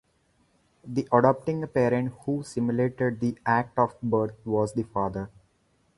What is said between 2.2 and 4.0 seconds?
who simulated the act